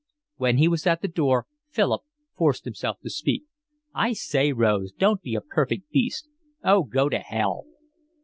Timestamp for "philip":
1.69-2.01